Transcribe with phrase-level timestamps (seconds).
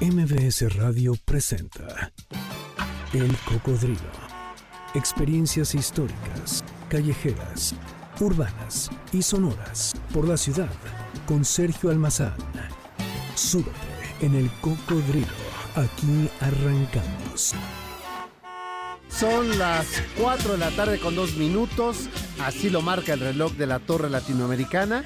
[0.00, 2.10] MBS Radio presenta
[3.12, 4.00] El Cocodrilo.
[4.94, 7.74] Experiencias históricas, callejeras,
[8.18, 10.72] urbanas y sonoras por la ciudad
[11.26, 12.32] con Sergio Almazán.
[13.34, 13.70] Súbete
[14.22, 15.26] en El Cocodrilo.
[15.76, 17.54] Aquí arrancamos.
[19.10, 19.86] Son las
[20.18, 22.08] 4 de la tarde con 2 minutos.
[22.42, 25.04] Así lo marca el reloj de la Torre Latinoamericana,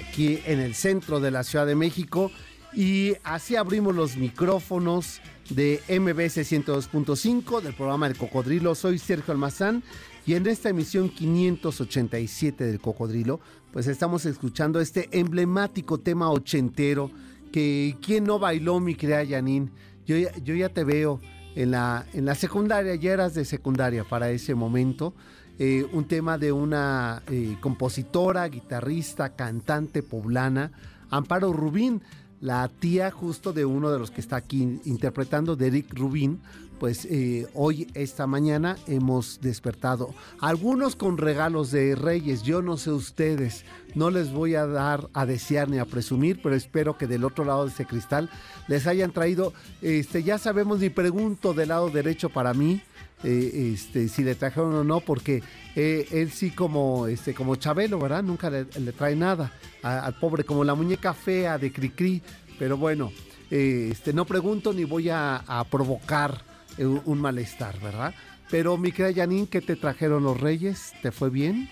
[0.00, 2.32] aquí en el centro de la Ciudad de México.
[2.74, 8.74] Y así abrimos los micrófonos de MBS 102.5 del programa El Cocodrilo.
[8.74, 9.82] Soy Sergio Almazán
[10.24, 13.40] y en esta emisión 587 del Cocodrilo,
[13.72, 17.10] pues estamos escuchando este emblemático tema ochentero
[17.52, 19.70] que quién no bailó, mi querida Janine.
[20.06, 21.20] Yo, yo ya te veo
[21.54, 25.12] en la, en la secundaria, ya eras de secundaria para ese momento.
[25.58, 30.72] Eh, un tema de una eh, compositora, guitarrista, cantante poblana,
[31.10, 32.00] Amparo Rubín,
[32.42, 36.40] la tía justo de uno de los que está aquí interpretando, de Eric Rubín.
[36.82, 40.12] Pues eh, hoy, esta mañana, hemos despertado.
[40.40, 45.24] Algunos con regalos de Reyes, yo no sé ustedes, no les voy a dar a
[45.24, 48.28] desear ni a presumir, pero espero que del otro lado de ese cristal
[48.66, 52.82] les hayan traído, este, ya sabemos, ni pregunto del lado derecho para mí,
[53.22, 55.40] eh, este, si le trajeron o no, porque
[55.76, 58.24] eh, él sí como, este, como Chabelo, ¿verdad?
[58.24, 59.52] Nunca le, trae nada
[59.84, 62.20] al pobre, como la muñeca fea de Cricri,
[62.58, 63.12] pero bueno,
[63.50, 68.14] este, no pregunto ni voy a, provocar un, un malestar, ¿verdad?
[68.50, 70.92] Pero mi querida Janine, ¿qué te trajeron los reyes?
[71.00, 71.70] ¿Te fue bien?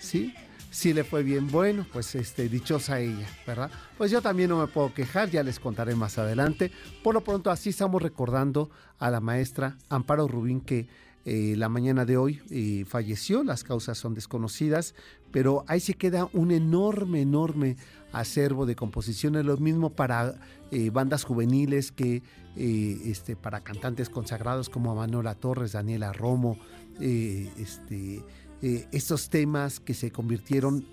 [0.00, 0.34] ¿Sí?
[0.70, 3.70] Sí le fue bien, bueno, pues este, dichosa ella, ¿verdad?
[3.96, 6.70] Pues yo también no me puedo quejar, ya les contaré más adelante.
[7.02, 10.86] Por lo pronto, así estamos recordando a la maestra Amparo Rubín que
[11.24, 12.40] eh, la mañana de hoy
[12.86, 14.94] falleció, las causas son desconocidas,
[15.30, 17.76] pero ahí se queda un enorme, enorme
[18.12, 22.22] acervo de composiciones, lo mismo para eh, bandas juveniles que
[22.56, 26.58] eh, este, para cantantes consagrados como Manuela Torres, Daniela Romo,
[27.00, 28.24] este,
[28.60, 30.84] estos temas que se convirtieron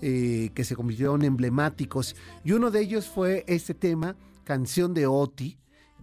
[0.00, 2.16] que se convirtieron emblemáticos.
[2.42, 5.58] Y uno de ellos fue este tema canción de Oti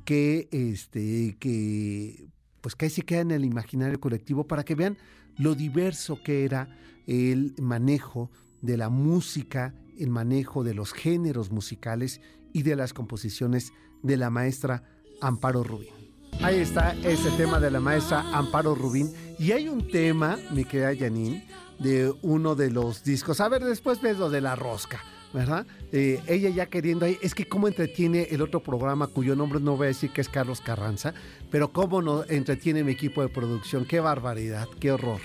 [0.05, 2.29] que este que
[2.61, 4.97] pues que ahí se queda en el imaginario colectivo para que vean
[5.37, 6.69] lo diverso que era
[7.07, 8.29] el manejo
[8.61, 12.21] de la música, el manejo de los géneros musicales
[12.53, 14.83] y de las composiciones de la maestra
[15.21, 15.93] Amparo Rubín.
[16.41, 19.11] Ahí está ese tema de la maestra Amparo Rubín.
[19.37, 21.45] Y hay un tema, mi querida Janine,
[21.79, 23.41] de uno de los discos.
[23.41, 25.01] A ver, después ves lo de la rosca,
[25.33, 25.65] ¿verdad?
[25.91, 27.17] Eh, ella ya queriendo ahí.
[27.21, 30.29] Es que cómo entretiene el otro programa, cuyo nombre no voy a decir que es
[30.29, 31.13] Carlos Carranza,
[31.51, 33.85] pero cómo nos entretiene mi equipo de producción.
[33.85, 35.21] Qué barbaridad, qué horror.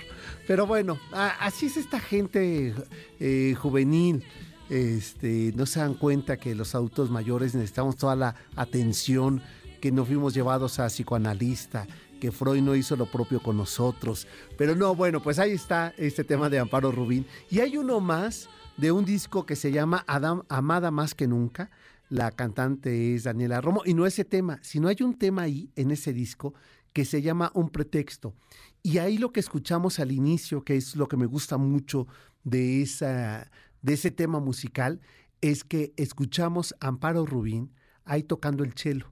[0.47, 2.73] Pero bueno, a- así es esta gente
[3.19, 4.23] eh, juvenil.
[4.69, 9.41] Este, no se dan cuenta que los adultos mayores necesitamos toda la atención,
[9.79, 11.85] que nos fuimos llevados a psicoanalista,
[12.19, 14.27] que Freud no hizo lo propio con nosotros.
[14.57, 17.25] Pero no, bueno, pues ahí está este tema de Amparo Rubín.
[17.51, 21.71] Y hay uno más de un disco que se llama Adam, Amada más que nunca.
[22.09, 23.81] La cantante es Daniela Romo.
[23.85, 26.53] Y no ese tema, sino hay un tema ahí en ese disco
[26.93, 28.35] que se llama Un pretexto.
[28.83, 32.07] Y ahí lo que escuchamos al inicio, que es lo que me gusta mucho
[32.43, 33.49] de, esa,
[33.81, 35.01] de ese tema musical,
[35.41, 39.11] es que escuchamos Amparo Rubín ahí tocando el cello.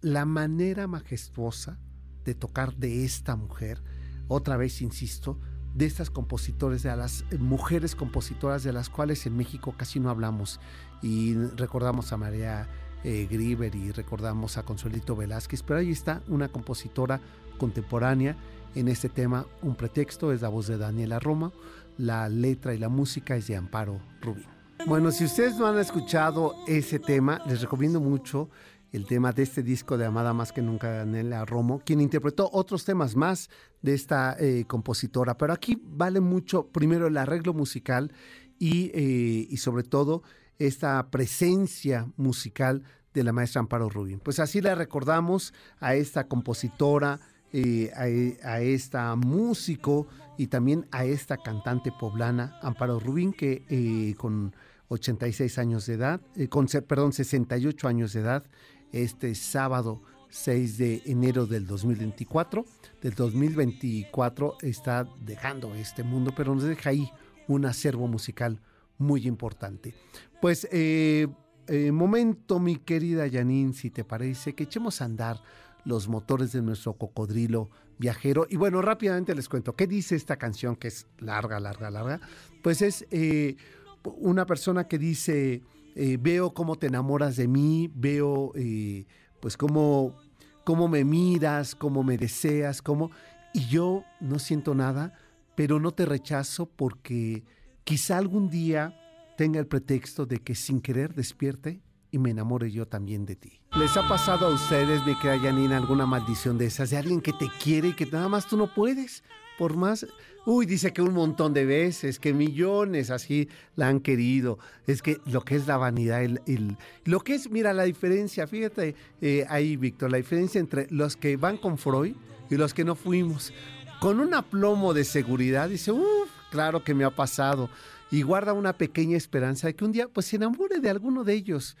[0.00, 1.78] La manera majestuosa
[2.24, 3.82] de tocar de esta mujer,
[4.28, 5.38] otra vez insisto,
[5.74, 10.60] de estas compositores, de las mujeres compositoras de las cuales en México casi no hablamos.
[11.02, 12.68] Y recordamos a María
[13.04, 17.20] eh, Grieber y recordamos a Consuelito Velázquez, pero ahí está una compositora
[17.58, 18.36] contemporánea
[18.74, 19.46] en este tema.
[19.62, 21.52] Un pretexto es la voz de Daniela Roma,
[21.98, 24.46] la letra y la música es de Amparo Rubín.
[24.86, 28.48] Bueno, si ustedes no han escuchado ese tema, les recomiendo mucho
[28.92, 32.84] el tema de este disco de Amada Más que Nunca, Daniela Romo, quien interpretó otros
[32.84, 33.50] temas más
[33.82, 35.36] de esta eh, compositora.
[35.36, 38.12] Pero aquí vale mucho, primero, el arreglo musical
[38.58, 40.22] y, eh, y sobre todo
[40.58, 42.82] esta presencia musical
[43.14, 44.20] de la maestra Amparo Rubin.
[44.20, 47.20] Pues así la recordamos a esta compositora,
[47.52, 50.06] eh, a, a, esta músico
[50.38, 54.54] y también a esta cantante poblana, Amparo Rubin, que eh, con
[54.88, 58.44] 86 años de edad, eh, con, perdón, 68 años de edad,
[58.92, 62.64] este sábado 6 de enero del 2024,
[63.02, 67.10] del 2024 está dejando este mundo, pero nos deja ahí
[67.48, 68.60] un acervo musical
[68.98, 69.94] muy importante.
[70.40, 71.26] Pues eh,
[71.66, 75.40] eh, momento, mi querida Janine, si te parece, que echemos a andar
[75.84, 78.46] los motores de nuestro cocodrilo viajero.
[78.48, 82.20] Y bueno, rápidamente les cuento, ¿qué dice esta canción que es larga, larga, larga?
[82.62, 83.56] Pues es eh,
[84.04, 85.62] una persona que dice,
[85.94, 89.06] eh, veo cómo te enamoras de mí, veo eh,
[89.40, 90.16] pues cómo,
[90.64, 93.10] cómo me miras, cómo me deseas, cómo...
[93.52, 95.12] Y yo no siento nada,
[95.56, 97.42] pero no te rechazo porque
[97.82, 98.96] quizá algún día
[99.36, 103.60] tenga el pretexto de que sin querer despierte y me enamore yo también de ti.
[103.76, 106.90] ¿Les ha pasado a ustedes, mi querida Janina, alguna maldición de esas?
[106.90, 109.22] De alguien que te quiere y que nada más tú no puedes.
[109.58, 110.06] Por más,
[110.46, 114.58] uy, dice que un montón de veces, que millones así la han querido.
[114.86, 118.94] Es que lo que es la vanidad, el, lo que es, mira, la diferencia, fíjate
[119.20, 122.14] eh, ahí, Víctor, la diferencia entre los que van con Freud
[122.48, 123.52] y los que no fuimos.
[124.00, 127.68] Con un aplomo de seguridad, dice, uff, claro que me ha pasado.
[128.10, 131.34] Y guarda una pequeña esperanza de que un día pues se enamore de alguno de
[131.34, 131.76] ellos.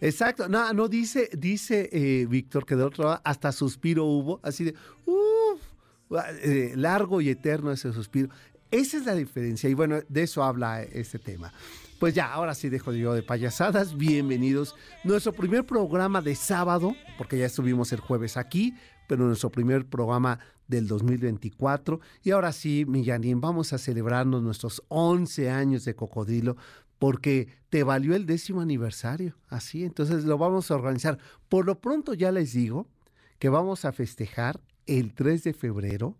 [0.00, 4.64] Exacto, no, no dice, dice eh, Víctor que de otro lado hasta suspiro hubo, así
[4.64, 4.74] de,
[5.06, 5.23] uff,
[6.42, 8.28] eh, largo y eterno ese suspiro.
[8.70, 11.52] Esa es la diferencia y bueno, de eso habla este tema.
[12.00, 13.96] Pues ya, ahora sí dejo yo de payasadas.
[13.96, 14.74] Bienvenidos.
[15.04, 18.74] Nuestro primer programa de sábado, porque ya estuvimos el jueves aquí,
[19.06, 22.00] pero nuestro primer programa del 2024.
[22.22, 23.04] Y ahora sí, mi
[23.34, 26.56] vamos a celebrarnos nuestros 11 años de Cocodrilo
[26.98, 29.36] porque te valió el décimo aniversario.
[29.48, 31.18] Así, entonces lo vamos a organizar.
[31.48, 32.88] Por lo pronto ya les digo
[33.38, 36.16] que vamos a festejar el 3 de febrero,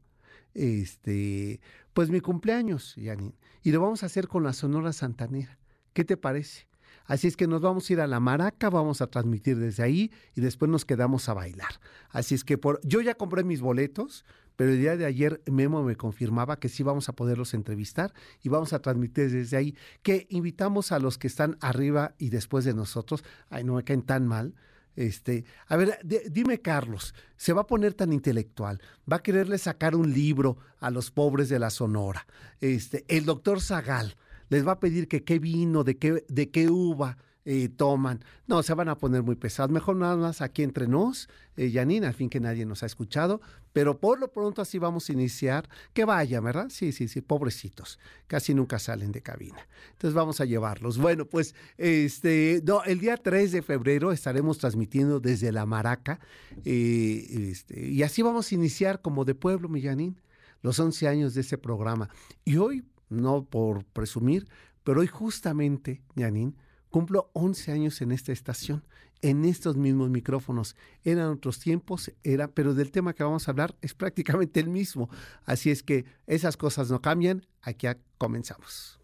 [0.54, 1.60] este,
[1.92, 3.34] pues mi cumpleaños, Janine.
[3.62, 5.58] Y lo vamos a hacer con la Sonora Santanera.
[5.92, 6.66] ¿Qué te parece?
[7.06, 10.10] Así es que nos vamos a ir a la Maraca, vamos a transmitir desde ahí
[10.34, 11.80] y después nos quedamos a bailar.
[12.10, 14.24] Así es que por, yo ya compré mis boletos,
[14.56, 18.48] pero el día de ayer Memo me confirmaba que sí vamos a poderlos entrevistar y
[18.48, 22.72] vamos a transmitir desde ahí, que invitamos a los que están arriba y después de
[22.72, 24.54] nosotros, ay, no me caen tan mal,
[24.96, 25.98] este, a ver,
[26.30, 28.80] dime Carlos, se va a poner tan intelectual,
[29.10, 32.26] va a quererle sacar un libro a los pobres de la Sonora.
[32.60, 34.16] Este, el doctor Zagal,
[34.48, 38.24] les va a pedir que qué vino, de qué, de qué uva eh, toman.
[38.46, 39.70] No, se van a poner muy pesados.
[39.70, 43.40] Mejor nada más aquí entre nos, eh, Janine, al fin que nadie nos ha escuchado,
[43.72, 45.68] pero por lo pronto así vamos a iniciar.
[45.92, 46.68] Que vaya, ¿verdad?
[46.70, 47.98] Sí, sí, sí, pobrecitos.
[48.26, 49.66] Casi nunca salen de cabina.
[49.92, 50.98] Entonces vamos a llevarlos.
[50.98, 56.20] Bueno, pues este, no, el día 3 de febrero estaremos transmitiendo desde la Maraca
[56.64, 60.16] eh, este, y así vamos a iniciar como de pueblo, mi Janine,
[60.62, 62.08] los 11 años de ese programa.
[62.44, 64.48] Y hoy no por presumir,
[64.82, 66.54] pero hoy justamente, Janine,
[66.94, 68.84] cumplo 11 años en esta estación,
[69.20, 70.76] en estos mismos micrófonos.
[71.02, 75.10] Eran otros tiempos, era, pero del tema que vamos a hablar es prácticamente el mismo.
[75.44, 77.44] Así es que esas cosas no cambian.
[77.62, 79.00] Aquí comenzamos.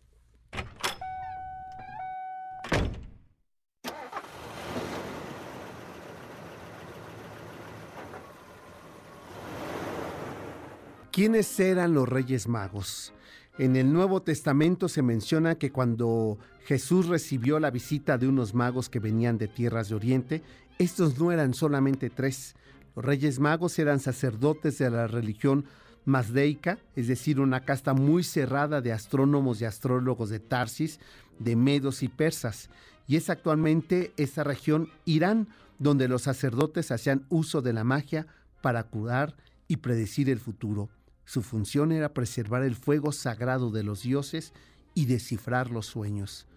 [11.10, 13.12] ¿Quiénes eran los Reyes Magos?
[13.60, 18.88] En el Nuevo Testamento se menciona que cuando Jesús recibió la visita de unos magos
[18.88, 20.42] que venían de tierras de Oriente,
[20.78, 22.54] estos no eran solamente tres.
[22.96, 25.66] Los reyes magos eran sacerdotes de la religión
[26.06, 30.98] mazdeica, es decir, una casta muy cerrada de astrónomos y astrólogos de Tarsis,
[31.38, 32.70] de medos y persas.
[33.06, 35.48] Y es actualmente esta región Irán,
[35.78, 38.26] donde los sacerdotes hacían uso de la magia
[38.62, 39.36] para curar
[39.68, 40.88] y predecir el futuro.
[41.30, 44.52] Su función era preservar el fuego sagrado de los dioses
[44.94, 46.48] y descifrar los sueños.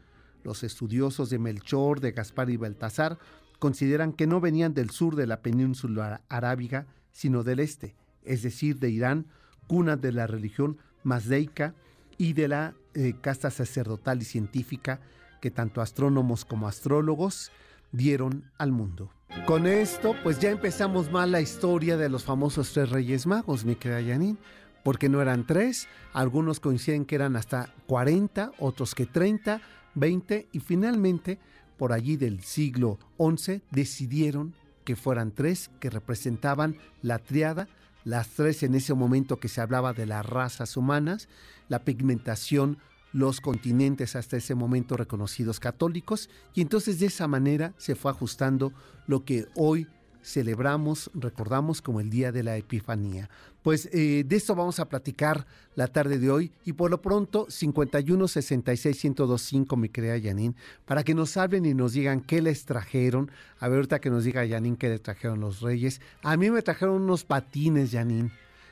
[0.44, 3.20] Los estudiosos de Melchor, de Gaspar y Baltasar
[3.60, 8.80] consideran que no venían del sur de la península arábiga, sino del este, es decir,
[8.80, 9.28] de Irán,
[9.68, 11.76] cuna de la religión mazdeica
[12.18, 15.02] y de la eh, casta sacerdotal y científica
[15.40, 17.52] que tanto astrónomos como astrólogos
[17.92, 19.12] dieron al mundo.
[19.46, 23.76] Con esto, pues ya empezamos mal la historia de los famosos tres reyes magos, mi
[23.76, 24.38] querida Janine
[24.84, 29.62] porque no eran tres, algunos coinciden que eran hasta 40, otros que 30,
[29.96, 31.40] 20 y finalmente
[31.78, 37.68] por allí del siglo XI decidieron que fueran tres que representaban la triada,
[38.04, 41.30] las tres en ese momento que se hablaba de las razas humanas,
[41.70, 42.78] la pigmentación,
[43.14, 48.74] los continentes hasta ese momento reconocidos católicos, y entonces de esa manera se fue ajustando
[49.08, 49.88] lo que hoy
[50.24, 53.30] celebramos, recordamos como el Día de la Epifanía.
[53.62, 57.46] Pues eh, de esto vamos a platicar la tarde de hoy y por lo pronto
[57.50, 62.66] 51 66 1025 mi querida Janine para que nos hablen y nos digan qué les
[62.66, 63.32] trajeron.
[63.60, 66.02] A ver ahorita que nos diga Janine qué le trajeron los reyes.
[66.24, 68.32] A mí me trajeron unos patines Janine,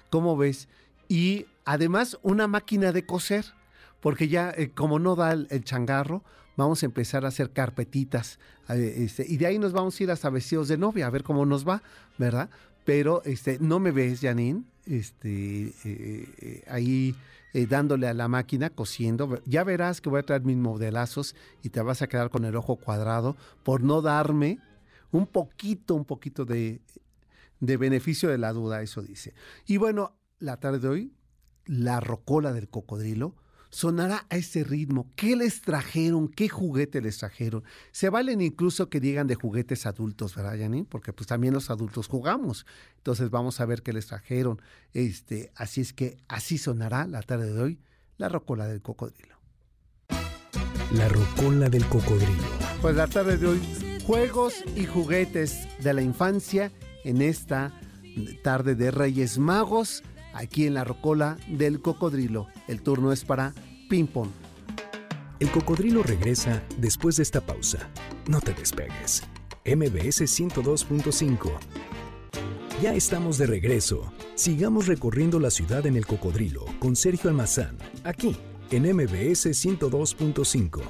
[0.10, 0.67] ¿cómo ves?
[1.08, 3.46] Y además una máquina de coser
[4.00, 6.24] porque ya eh, como no da el changarro,
[6.58, 8.39] vamos a empezar a hacer carpetitas
[8.70, 11.46] este, y de ahí nos vamos a ir hasta vestidos de novia a ver cómo
[11.46, 11.81] nos va,
[12.17, 12.50] ¿verdad?
[12.86, 17.15] Pero este, no me ves, Janine, este, eh, eh, ahí
[17.53, 19.41] eh, dándole a la máquina, cosiendo.
[19.46, 22.55] Ya verás que voy a traer mis modelazos y te vas a quedar con el
[22.55, 24.60] ojo cuadrado por no darme
[25.12, 26.81] un poquito, un poquito de,
[27.60, 29.34] de beneficio de la duda, eso dice.
[29.67, 31.13] Y bueno, la tarde de hoy,
[31.65, 33.36] la rocola del cocodrilo
[33.71, 35.09] sonará a ese ritmo.
[35.15, 36.27] ¿Qué les trajeron?
[36.27, 37.63] ¿Qué juguete les trajeron?
[37.91, 40.85] Se valen incluso que digan de juguetes adultos, ¿verdad, Janine?
[40.87, 42.65] Porque pues también los adultos jugamos.
[42.97, 44.61] Entonces vamos a ver qué les trajeron.
[44.93, 47.79] Este, así es que así sonará la tarde de hoy
[48.17, 49.35] la rocola del cocodrilo.
[50.93, 52.43] La rocola del cocodrilo.
[52.81, 53.61] Pues la tarde de hoy,
[54.05, 56.71] juegos y juguetes de la infancia
[57.03, 57.73] en esta
[58.43, 62.47] tarde de Reyes Magos aquí en la rocola del cocodrilo.
[62.67, 63.53] El turno es para
[63.89, 64.29] Ping Pong.
[65.39, 67.89] El cocodrilo regresa después de esta pausa.
[68.27, 69.23] No te despegues.
[69.65, 71.51] MBS 102.5.
[72.81, 74.11] Ya estamos de regreso.
[74.35, 78.35] Sigamos recorriendo la ciudad en el cocodrilo con Sergio Almazán, aquí
[78.71, 80.81] en MBS 102.5.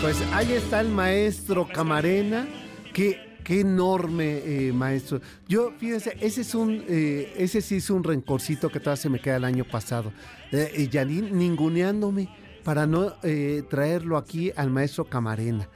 [0.00, 2.48] Pues ahí está el maestro Camarena
[2.94, 5.22] que Qué enorme, eh, maestro.
[5.48, 9.20] Yo, fíjense, ese es un, eh, ese sí es un rencorcito que todavía se me
[9.20, 10.12] queda el año pasado.
[10.52, 12.28] Eh, Janine ninguneándome
[12.62, 15.66] para no eh, traerlo aquí al maestro Camarena.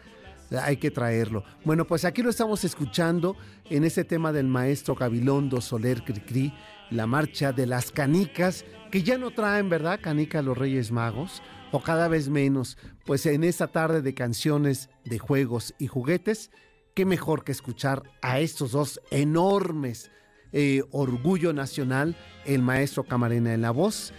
[0.60, 1.44] Hay que traerlo.
[1.64, 3.38] Bueno, pues aquí lo estamos escuchando
[3.70, 6.52] en ese tema del maestro Gabilondo Soler Cricri,
[6.90, 9.98] la marcha de las canicas, que ya no traen, ¿verdad?
[10.02, 12.76] Canica los Reyes Magos, o cada vez menos.
[13.06, 16.50] Pues en esta tarde de canciones, de juegos y juguetes,
[16.94, 20.10] qué mejor que escuchar a estos dos enormes
[20.52, 24.12] eh, orgullo nacional, el maestro Camarena en la voz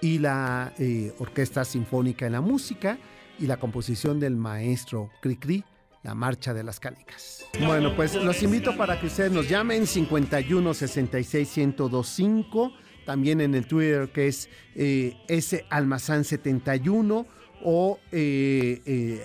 [0.00, 2.98] y la eh, Orquesta Sinfónica en la música
[3.38, 5.64] y la composición del maestro Cricri,
[6.04, 7.44] la Marcha de las Cánicas.
[7.66, 12.72] Bueno, pues los invito para que ustedes nos llamen 51 66 1025,
[13.04, 17.26] también en el Twitter que es eh, S Almazán 71
[17.62, 17.98] o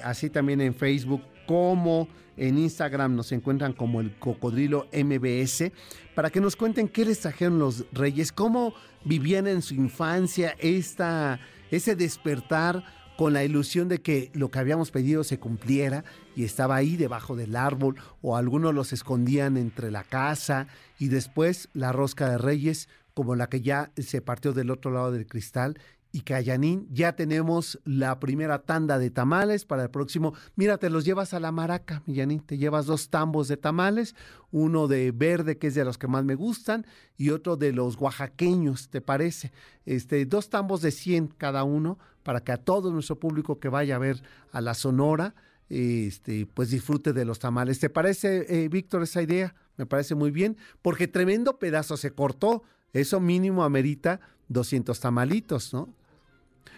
[0.03, 5.71] así también en Facebook como en Instagram nos encuentran como el Cocodrilo MBS,
[6.15, 8.73] para que nos cuenten qué les trajeron los reyes, cómo
[9.03, 11.39] vivían en su infancia esta,
[11.71, 12.83] ese despertar
[13.17, 16.03] con la ilusión de que lo que habíamos pedido se cumpliera
[16.35, 20.67] y estaba ahí debajo del árbol o algunos los escondían entre la casa
[20.99, 25.11] y después la rosca de reyes como la que ya se partió del otro lado
[25.11, 25.79] del cristal
[26.15, 30.33] y Callanín, ya tenemos la primera tanda de tamales para el próximo.
[30.55, 32.39] Mira, te los llevas a la maraca, Millanín.
[32.39, 34.15] Te llevas dos tambos de tamales,
[34.49, 36.85] uno de verde, que es de los que más me gustan,
[37.17, 39.51] y otro de los oaxaqueños, ¿te parece?
[39.85, 43.97] Este, dos tambos de 100 cada uno, para que a todo nuestro público que vaya
[43.97, 45.35] a ver a la Sonora,
[45.67, 47.79] este, pues disfrute de los tamales.
[47.79, 49.53] ¿Te parece, eh, Víctor, esa idea?
[49.75, 52.63] Me parece muy bien, porque tremendo pedazo se cortó.
[52.93, 55.93] Eso mínimo amerita 200 tamalitos, ¿no?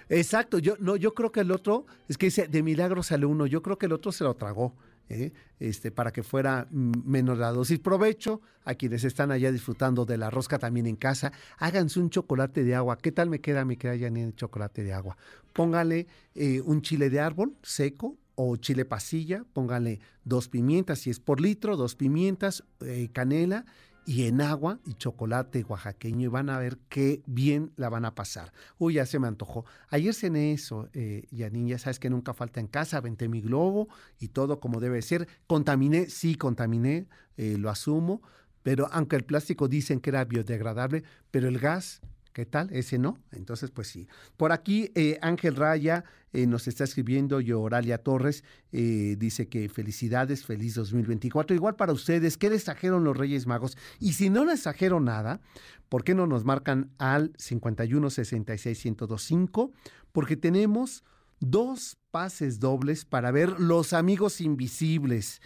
[0.09, 3.45] Exacto, yo no, yo creo que el otro, es que dice, de milagro sale uno,
[3.45, 4.73] yo creo que el otro se lo tragó,
[5.09, 5.31] ¿eh?
[5.59, 7.79] este, para que fuera mm, menos la dosis.
[7.79, 12.63] Provecho a quienes están allá disfrutando de la rosca también en casa, háganse un chocolate
[12.63, 12.97] de agua.
[12.97, 13.65] ¿Qué tal me queda?
[13.65, 15.17] Me queda ya el chocolate de agua.
[15.53, 21.19] Póngale eh, un chile de árbol seco, o chile pasilla, póngale dos pimientas, si es
[21.19, 23.65] por litro, dos pimientas, eh, canela
[24.07, 28.15] y en agua y chocolate oaxaqueño y van a ver qué bien la van a
[28.15, 28.53] pasar.
[28.77, 29.65] Uy, ya se me antojó.
[29.89, 33.89] Ayer cené eso, eh, Yanin, ya sabes que nunca falta en casa, venté mi globo
[34.17, 35.27] y todo como debe ser.
[35.45, 38.21] Contaminé, sí, contaminé, eh, lo asumo,
[38.63, 42.01] pero aunque el plástico dicen que era biodegradable, pero el gas
[42.37, 42.71] ¿Qué tal?
[42.71, 43.17] Ese no.
[43.31, 44.07] Entonces, pues sí.
[44.37, 46.03] Por aquí, eh, Ángel Raya
[46.37, 51.55] eh, nos está escribiendo y Oralia Torres eh, dice que felicidades, feliz 2024.
[51.55, 53.75] Igual para ustedes, ¿qué les trajeron los Reyes Magos?
[53.99, 55.41] Y si no les trajeron nada,
[55.89, 59.71] ¿por qué no nos marcan al 51 66 1025?
[60.11, 61.03] Porque tenemos
[61.39, 65.41] dos pases dobles para ver Los Amigos Invisibles,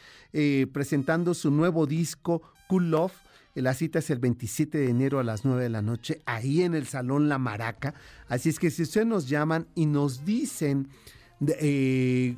[0.73, 3.13] presentando su nuevo disco Cool Love
[3.55, 6.73] la cita es el 27 de enero a las 9 de la noche, ahí en
[6.73, 7.93] el Salón La Maraca.
[8.27, 10.87] Así es que si ustedes nos llaman y nos dicen
[11.47, 12.37] eh,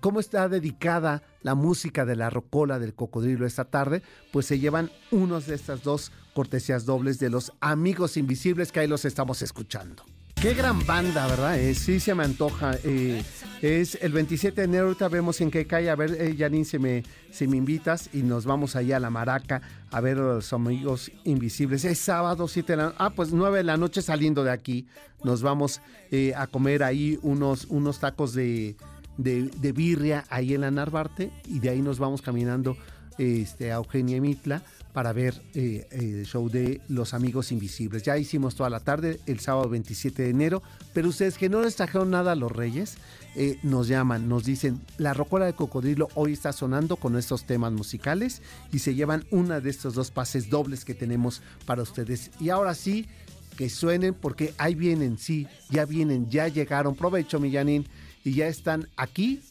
[0.00, 4.02] cómo está dedicada la música de la rocola del cocodrilo esta tarde,
[4.32, 8.88] pues se llevan unos de estas dos cortesías dobles de los amigos invisibles que ahí
[8.88, 10.04] los estamos escuchando.
[10.40, 11.58] Qué gran banda, ¿verdad?
[11.58, 12.76] Eh, sí se me antoja.
[12.84, 13.22] Eh,
[13.62, 15.88] es el 27 de enero, ahorita vemos en qué cae.
[15.88, 19.08] A ver, eh, Janine, si me, si me invitas y nos vamos allá a la
[19.08, 21.86] Maraca a ver a los amigos invisibles.
[21.86, 24.86] Es sábado, 7 de la Ah, pues 9 de la noche saliendo de aquí.
[25.24, 28.76] Nos vamos eh, a comer ahí unos, unos tacos de,
[29.16, 32.76] de, de, birria ahí en la Narvarte y de ahí nos vamos caminando
[33.16, 34.62] este, a Eugenia Mitla
[34.96, 38.02] para ver eh, el show de Los Amigos Invisibles.
[38.02, 40.62] Ya hicimos toda la tarde, el sábado 27 de enero,
[40.94, 42.96] pero ustedes que no les trajeron nada a los Reyes,
[43.34, 47.72] eh, nos llaman, nos dicen, la rocola de cocodrilo hoy está sonando con estos temas
[47.72, 48.40] musicales
[48.72, 52.30] y se llevan una de estos dos pases dobles que tenemos para ustedes.
[52.40, 53.06] Y ahora sí,
[53.54, 56.94] que suenen porque ahí vienen, sí, ya vienen, ya llegaron.
[56.94, 57.86] Provecho, Millanín,
[58.24, 59.42] y ya están aquí.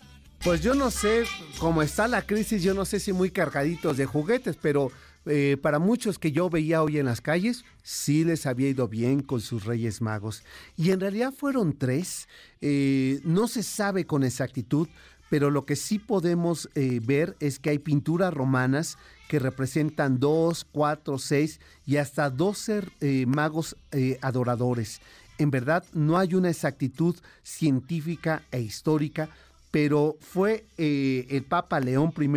[0.43, 1.25] Pues yo no sé
[1.59, 4.91] cómo está la crisis, yo no sé si muy cargaditos de juguetes, pero
[5.25, 9.21] eh, para muchos que yo veía hoy en las calles, sí les había ido bien
[9.21, 10.43] con sus Reyes Magos.
[10.77, 12.27] Y en realidad fueron tres.
[12.61, 14.87] Eh, no se sabe con exactitud,
[15.29, 20.65] pero lo que sí podemos eh, ver es que hay pinturas romanas que representan dos,
[20.71, 22.83] cuatro, seis y hasta doce
[23.25, 23.75] magos
[24.21, 25.01] adoradores.
[25.39, 29.29] En verdad no hay una exactitud científica e histórica,
[29.71, 32.27] pero fue el Papa León I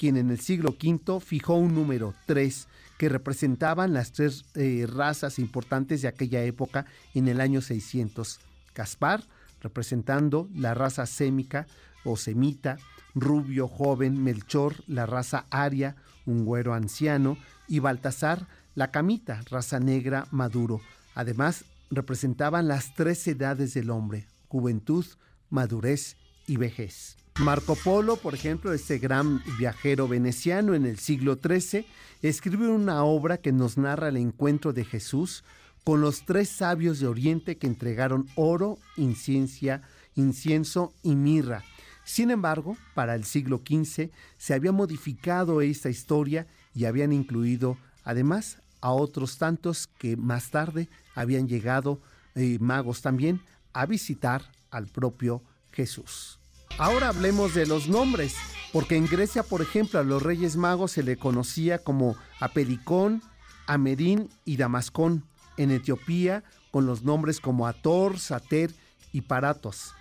[0.00, 5.38] quien en el siglo V fijó un número 3 que representaban las tres eh, razas
[5.38, 8.40] importantes de aquella época en el año 600.
[8.72, 9.22] Caspar,
[9.60, 11.66] representando la raza sémica
[12.02, 12.78] o semita,
[13.14, 17.36] Rubio joven, Melchor, la raza aria, un güero anciano,
[17.68, 20.80] y Baltasar, la camita, raza negra, maduro.
[21.14, 25.04] Además, representaban las tres edades del hombre, juventud,
[25.50, 26.16] madurez
[26.46, 27.19] y vejez.
[27.40, 31.86] Marco Polo, por ejemplo, este gran viajero veneciano en el siglo XIII,
[32.20, 35.42] escribe una obra que nos narra el encuentro de Jesús
[35.82, 39.80] con los tres sabios de Oriente que entregaron oro, inciencia,
[40.16, 41.64] incienso y mirra.
[42.04, 48.58] Sin embargo, para el siglo XV se había modificado esta historia y habían incluido además
[48.82, 52.02] a otros tantos que más tarde habían llegado,
[52.34, 53.40] eh, magos también,
[53.72, 55.42] a visitar al propio
[55.72, 56.39] Jesús.
[56.80, 58.36] Ahora hablemos de los nombres,
[58.72, 63.22] porque en Grecia, por ejemplo, a los Reyes Magos se le conocía como Apelicón,
[63.66, 65.22] Amerin y Damascón.
[65.58, 68.70] En Etiopía, con los nombres como Ator, Sater
[69.12, 69.92] y Paratos.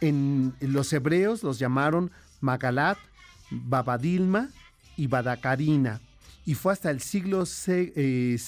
[0.00, 2.98] En los hebreos los llamaron Magalat,
[3.52, 4.48] Babadilma
[4.96, 6.00] y Badacarina
[6.48, 8.38] y fue hasta el siglo VII eh,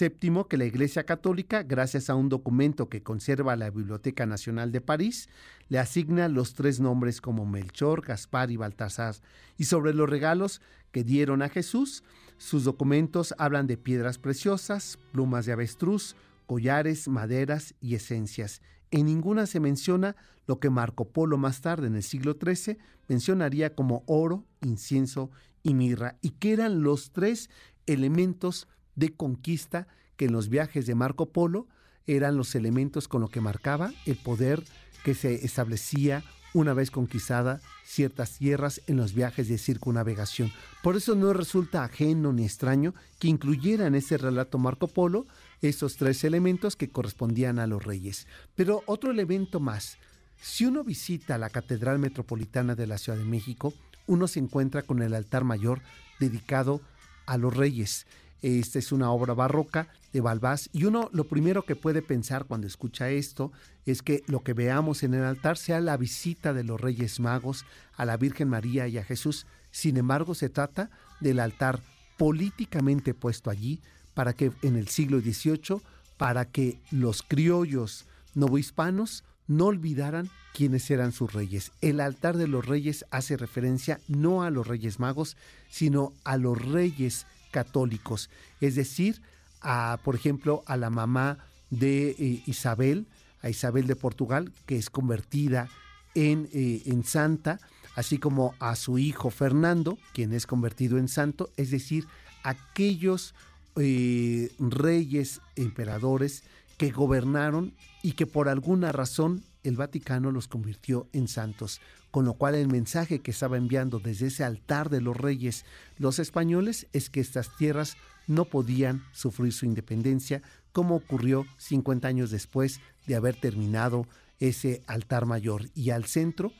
[0.48, 5.28] que la Iglesia Católica, gracias a un documento que conserva la Biblioteca Nacional de París,
[5.68, 9.16] le asigna los tres nombres como Melchor, Gaspar y Baltasar.
[9.56, 12.04] Y sobre los regalos que dieron a Jesús,
[12.36, 16.14] sus documentos hablan de piedras preciosas, plumas de avestruz,
[16.46, 18.62] collares, maderas y esencias.
[18.92, 20.14] En ninguna se menciona
[20.46, 25.32] lo que Marco Polo más tarde, en el siglo XIII, mencionaría como oro, incienso
[25.64, 27.50] y mirra, y que eran los tres
[27.88, 31.66] elementos de conquista que en los viajes de Marco Polo
[32.06, 34.62] eran los elementos con lo que marcaba el poder
[35.04, 36.24] que se establecía
[36.54, 40.52] una vez conquistada ciertas tierras en los viajes de circunnavegación.
[40.82, 45.26] Por eso no resulta ajeno ni extraño que incluyera en ese relato Marco Polo
[45.62, 48.26] esos tres elementos que correspondían a los reyes.
[48.54, 49.98] Pero otro elemento más,
[50.40, 53.74] si uno visita la Catedral Metropolitana de la Ciudad de México,
[54.06, 55.82] uno se encuentra con el altar mayor
[56.18, 56.80] dedicado
[57.28, 58.06] a los reyes.
[58.40, 62.66] Esta es una obra barroca de Balbás y uno lo primero que puede pensar cuando
[62.66, 63.52] escucha esto
[63.84, 67.64] es que lo que veamos en el altar sea la visita de los Reyes Magos
[67.96, 69.46] a la Virgen María y a Jesús.
[69.70, 71.82] Sin embargo, se trata del altar
[72.16, 73.80] políticamente puesto allí
[74.14, 75.82] para que en el siglo XVIII,
[76.16, 81.72] para que los criollos novohispanos no olvidaran quiénes eran sus reyes.
[81.80, 85.36] El altar de los reyes hace referencia no a los reyes magos,
[85.68, 88.30] sino a los reyes católicos,
[88.60, 89.20] es decir,
[89.60, 91.38] a, por ejemplo, a la mamá
[91.70, 93.06] de eh, Isabel,
[93.42, 95.68] a Isabel de Portugal, que es convertida
[96.14, 97.58] en, eh, en santa,
[97.96, 102.06] así como a su hijo Fernando, quien es convertido en santo, es decir,
[102.42, 103.34] aquellos
[103.76, 106.42] eh, reyes, emperadores
[106.78, 112.34] que gobernaron y que por alguna razón el Vaticano los convirtió en santos, con lo
[112.34, 115.66] cual el mensaje que estaba enviando desde ese altar de los reyes
[115.98, 122.30] los españoles es que estas tierras no podían sufrir su independencia, como ocurrió 50 años
[122.30, 124.06] después de haber terminado
[124.38, 125.64] ese altar mayor.
[125.74, 126.52] Y al centro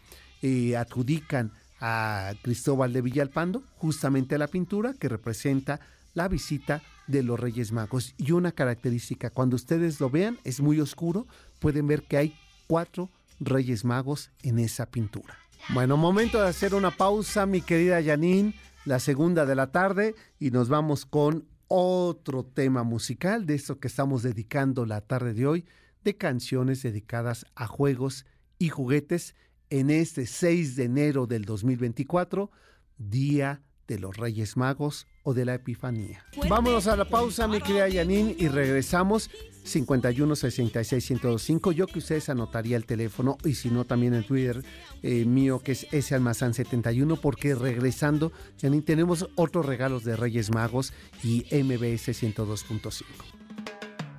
[0.42, 5.78] eh, adjudican a Cristóbal de Villalpando justamente la pintura que representa
[6.14, 8.14] la visita de los Reyes Magos.
[8.16, 11.27] Y una característica, cuando ustedes lo vean, es muy oscuro,
[11.59, 12.37] pueden ver que hay
[12.68, 15.37] cuatro Reyes Magos en esa pintura.
[15.75, 20.51] Bueno, momento de hacer una pausa, mi querida Janine, la segunda de la tarde, y
[20.51, 25.66] nos vamos con otro tema musical de esto que estamos dedicando la tarde de hoy,
[26.05, 28.25] de canciones dedicadas a juegos
[28.59, 29.35] y juguetes
[29.71, 32.51] en este 6 de enero del 2024,
[32.97, 36.24] Día de los Reyes Magos o de la Epifanía.
[36.48, 39.31] Vámonos a la pausa, mi querida Yanin, y regresamos
[39.64, 41.72] 51 66 1025.
[41.72, 44.62] Yo que ustedes anotaría el teléfono y si no también en Twitter
[45.03, 50.51] eh, mío que es ese almazán 71 porque regresando Yanin tenemos otros regalos de Reyes
[50.51, 50.92] Magos
[51.24, 53.05] y MBS 102.5.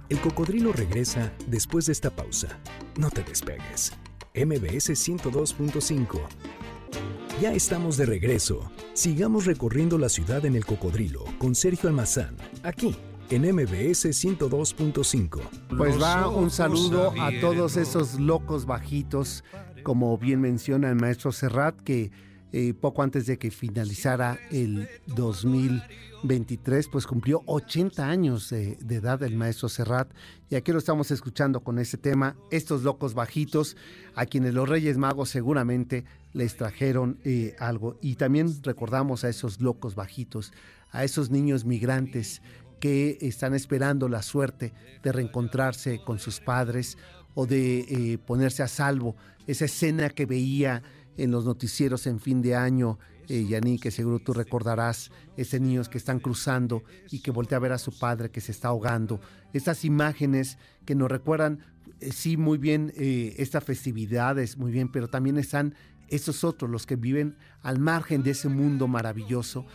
[0.10, 2.60] El cocodrilo regresa después de esta pausa.
[2.97, 3.93] No te despegues.
[4.34, 7.18] MBS 102.5.
[7.41, 8.69] Ya estamos de regreso.
[8.93, 12.97] Sigamos recorriendo la ciudad en el cocodrilo con Sergio Almazán, aquí
[13.30, 15.39] en MBS 102.5.
[15.78, 19.45] Pues va un saludo a todos esos locos bajitos,
[19.84, 22.12] como bien menciona el maestro Serrat, que
[22.51, 29.35] eh, poco antes de que finalizara el 2023, pues cumplió 80 años de, edad el
[29.35, 30.12] maestro Serrat.
[30.49, 33.77] Y aquí lo estamos escuchando con este tema, estos locos bajitos,
[34.15, 37.97] a quienes los Reyes Magos seguramente les trajeron eh, algo.
[38.01, 40.51] Y también recordamos a esos locos bajitos,
[40.91, 42.41] a esos niños migrantes
[42.79, 46.97] que están esperando la suerte de reencontrarse con sus padres
[47.35, 49.15] o de eh, ponerse a salvo.
[49.45, 50.81] Esa escena que veía
[51.19, 55.89] en los noticieros en fin de año, eh, Yaní, que seguro tú recordarás, ese niños
[55.89, 59.19] que están cruzando y que voltea a ver a su padre que se está ahogando.
[59.53, 61.60] Estas imágenes que nos recuerdan,
[61.99, 65.75] eh, sí, muy bien, eh, estas festividades, muy bien, pero también están
[66.08, 69.65] esos otros, los que viven al margen de ese mundo maravilloso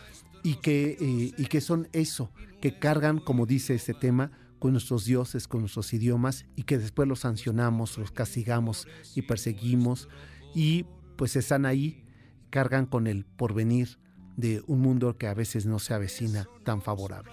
[0.43, 2.31] y que, y que son eso,
[2.61, 7.07] que cargan, como dice este tema, con nuestros dioses, con nuestros idiomas y que después
[7.07, 10.09] los sancionamos, los castigamos y perseguimos
[10.53, 12.03] y pues están ahí,
[12.49, 13.97] cargan con el porvenir
[14.37, 17.31] de un mundo que a veces no se avecina tan favorable.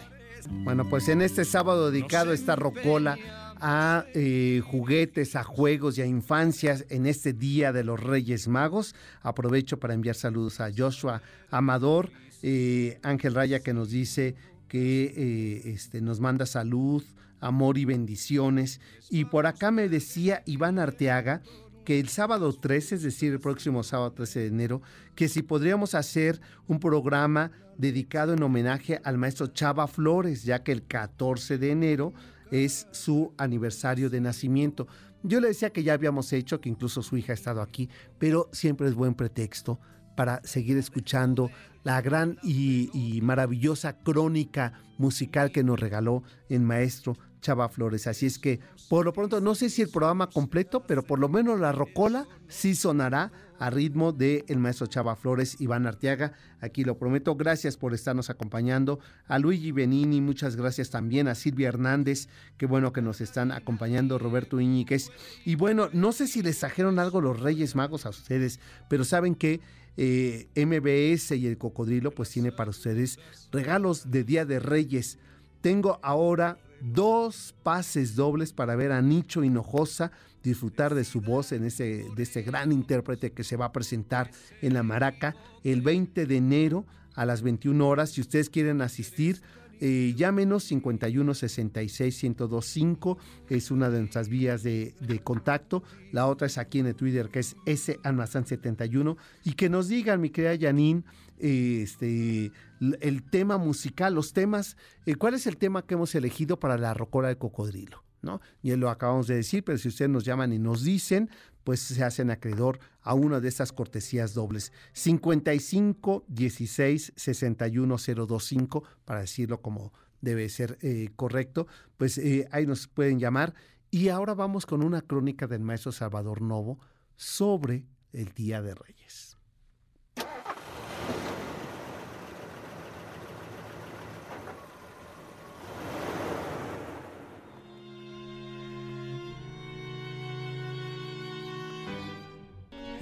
[0.50, 3.16] Bueno, pues en este sábado dedicado a esta rocola
[3.64, 8.96] a eh, juguetes, a juegos y a infancias en este Día de los Reyes Magos.
[9.20, 12.10] Aprovecho para enviar saludos a Joshua Amador,
[12.42, 14.34] eh, Ángel Raya que nos dice
[14.66, 17.04] que eh, este, nos manda salud,
[17.38, 18.80] amor y bendiciones.
[19.10, 21.42] Y por acá me decía Iván Arteaga
[21.84, 24.82] que el sábado 13, es decir, el próximo sábado 13 de enero,
[25.14, 30.72] que si podríamos hacer un programa dedicado en homenaje al maestro Chava Flores, ya que
[30.72, 32.12] el 14 de enero
[32.50, 34.86] es su aniversario de nacimiento.
[35.22, 38.48] Yo le decía que ya habíamos hecho, que incluso su hija ha estado aquí, pero
[38.52, 39.80] siempre es buen pretexto
[40.16, 41.50] para seguir escuchando
[41.84, 48.06] la gran y, y maravillosa crónica musical que nos regaló el maestro Chava Flores.
[48.06, 51.28] Así es que por lo pronto, no sé si el programa completo, pero por lo
[51.28, 56.32] menos la rocola sí sonará a ritmo del el maestro Chava Flores, Iván Arteaga.
[56.60, 57.36] Aquí lo prometo.
[57.36, 58.98] Gracias por estarnos acompañando.
[59.26, 61.28] A Luigi Benini, muchas gracias también.
[61.28, 64.18] A Silvia Hernández, qué bueno que nos están acompañando.
[64.18, 65.10] Roberto Iñiguez.
[65.44, 69.34] Y bueno, no sé si les trajeron algo los Reyes Magos a ustedes, pero saben
[69.34, 69.60] que
[69.96, 73.18] eh, MBS y el Cocodrilo pues tiene para ustedes
[73.50, 75.18] regalos de Día de Reyes.
[75.60, 80.10] Tengo ahora dos pases dobles para ver a Nicho Hinojosa
[80.42, 84.30] disfrutar de su voz en ese, de este gran intérprete que se va a presentar
[84.60, 88.10] en la Maraca el 20 de enero a las 21 horas.
[88.10, 89.40] Si ustedes quieren asistir,
[89.84, 93.18] eh, llámenos 51 66 1025,
[93.48, 95.82] es una de nuestras vías de, contacto.
[96.12, 97.98] La otra es aquí en el Twitter, que es S
[98.44, 99.16] 71.
[99.42, 101.02] Y que nos digan, mi querida Janine,
[101.36, 102.52] este,
[103.00, 106.94] el tema musical, los temas, eh, ¿cuál es el tema que hemos elegido para la
[106.94, 108.04] rocola de cocodrilo?
[108.22, 108.40] ¿No?
[108.62, 111.28] Ya lo acabamos de decir, pero si ustedes nos llaman y nos dicen,
[111.64, 114.72] pues se hacen acreedor a una de estas cortesías dobles.
[114.92, 117.96] 55 16 61
[118.26, 123.54] 025, para decirlo como debe ser eh, correcto, pues eh, ahí nos pueden llamar.
[123.90, 126.78] Y ahora vamos con una crónica del maestro Salvador Novo
[127.16, 129.31] sobre el Día de Reyes.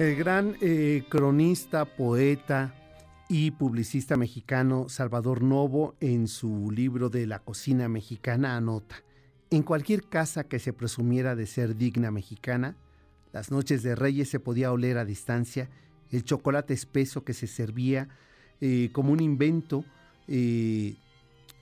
[0.01, 2.75] El gran eh, cronista, poeta
[3.29, 9.03] y publicista mexicano Salvador Novo en su libro de la cocina mexicana anota,
[9.51, 12.79] en cualquier casa que se presumiera de ser digna mexicana,
[13.35, 15.69] las noches de reyes se podía oler a distancia
[16.11, 18.09] el chocolate espeso que se servía
[18.63, 19.85] eh, como un invento
[20.29, 20.97] eh,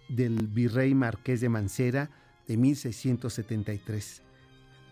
[0.09, 2.09] del virrey marqués de Mancera
[2.47, 4.23] de 1673.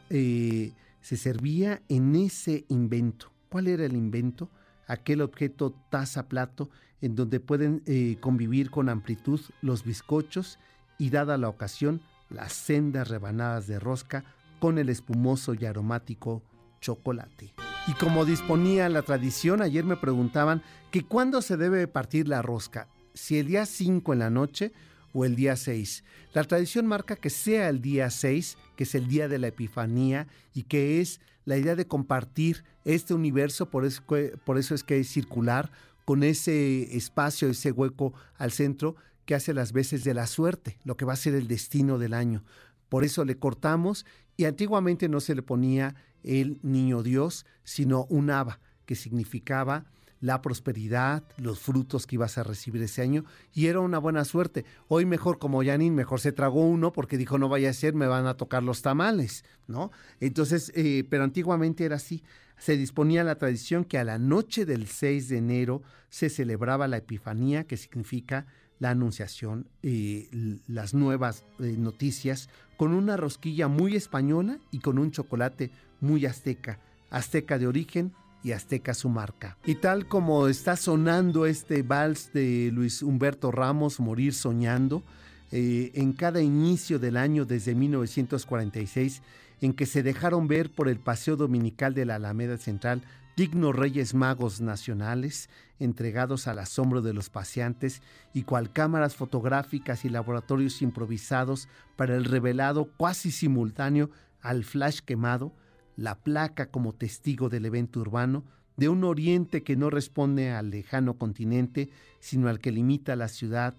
[0.09, 4.51] se servía en ese invento ¿Cuál era el invento?
[4.87, 6.69] Aquel objeto taza-plato
[7.01, 10.59] en donde pueden eh, convivir con amplitud los bizcochos
[10.99, 14.27] y, dada la ocasión, las sendas rebanadas de rosca
[14.61, 16.43] con el espumoso y aromático
[16.83, 17.55] chocolate.
[17.89, 22.89] Y como disponía la tradición, ayer me preguntaban que cuándo se debe partir la rosca.
[23.15, 24.75] si el día 5 en la noche
[25.17, 26.05] o el día 6.
[26.35, 30.29] La tradición marca que sea el día 6, que es el día de la Epifanía
[30.53, 34.03] y que es la idea de compartir este universo, por eso,
[34.45, 35.73] por eso es que es circular,
[36.05, 40.99] con ese espacio, ese hueco al centro que hace las veces de la suerte, lo
[40.99, 42.45] que va a ser el destino del año.
[42.91, 44.05] Por eso le cortamos
[44.37, 49.87] y antiguamente no se le ponía el niño Dios, sino un aba, que significaba
[50.21, 54.65] la prosperidad, los frutos que ibas a recibir ese año y era una buena suerte.
[54.89, 58.07] Hoy mejor como Yanin, mejor se tragó uno porque dijo no vaya a ser, me
[58.07, 59.91] van a tocar los tamales, ¿no?
[60.21, 62.23] Entonces, eh, pero antiguamente era así.
[62.59, 66.97] Se disponía la tradición que a la noche del 6 de enero se celebraba la
[66.99, 68.47] Epifanía, que significa
[68.79, 70.29] la anunciación, y
[70.67, 76.79] las nuevas eh, noticias, con una rosquilla muy española y con un chocolate muy azteca,
[77.11, 78.13] azteca de origen,
[78.47, 79.59] y Azteca su marca.
[79.65, 85.03] Y tal como está sonando este vals de Luis Humberto Ramos, Morir Soñando,
[85.51, 89.23] eh, en cada inicio del año desde 1946,
[89.61, 93.03] en que se dejaron ver por el Paseo Dominical de la Alameda Central
[93.37, 98.01] dignos reyes magos nacionales, entregados al asombro de los paseantes
[98.33, 104.09] y cual cámaras fotográficas y laboratorios improvisados para el revelado cuasi simultáneo
[104.41, 105.53] al flash quemado,
[105.97, 108.45] la placa como testigo del evento urbano
[108.77, 111.89] de un oriente que no responde al lejano continente,
[112.21, 113.75] sino al que limita la ciudad,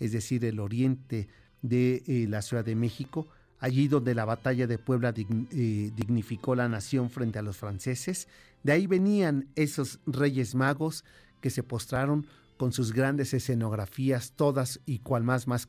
[0.00, 1.28] es decir, el oriente
[1.62, 3.28] de eh, la Ciudad de México,
[3.60, 8.26] allí donde la batalla de Puebla eh, dignificó la nación frente a los franceses.
[8.62, 11.04] De ahí venían esos reyes magos
[11.40, 15.66] que se postraron con sus grandes escenografías, todas y cual más más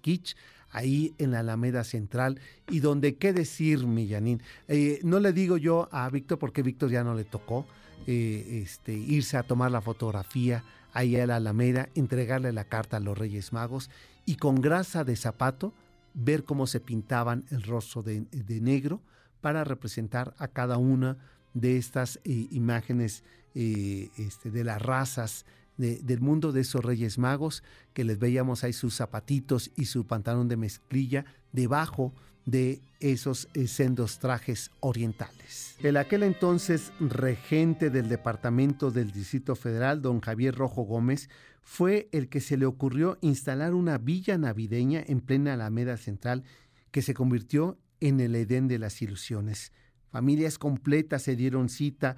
[0.72, 4.42] ahí en la Alameda Central y donde, ¿qué decir, Millanín?
[4.68, 7.66] Eh, no le digo yo a Víctor porque Víctor ya no le tocó
[8.08, 13.00] eh, este, irse a tomar la fotografía ahí a la Alameda, entregarle la carta a
[13.00, 13.90] los Reyes Magos
[14.26, 15.74] y con grasa de zapato
[16.14, 18.26] ver cómo se pintaban el rostro de,
[18.62, 19.02] negro
[19.40, 21.18] para representar a cada una
[21.54, 25.46] de estas eh, imágenes este, de las razas
[25.82, 27.64] del mundo de esos Reyes Magos,
[27.94, 32.14] que les veíamos ahí sus zapatitos y su pantalón de mezclilla debajo
[32.46, 35.76] de esos eh, sendos trajes orientales.
[35.80, 41.30] El aquel entonces regente del Departamento del Distrito Federal, don Javier Rojo Gómez,
[41.62, 46.44] fue el que se le ocurrió instalar una villa navideña en plena Alameda Central
[46.92, 49.72] que se convirtió en el Edén de las ilusiones.
[50.12, 52.18] Familias completas se dieron cita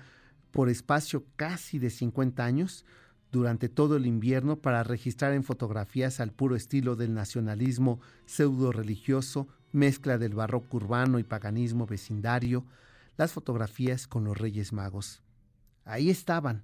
[0.52, 2.86] por espacio casi de 50 años,
[3.34, 9.48] durante todo el invierno para registrar en fotografías al puro estilo del nacionalismo pseudo religioso,
[9.72, 12.64] mezcla del barroco urbano y paganismo vecindario,
[13.18, 15.24] las fotografías con los Reyes Magos.
[15.84, 16.64] Ahí estaban.